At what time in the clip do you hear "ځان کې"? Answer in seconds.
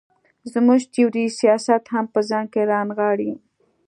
2.29-2.61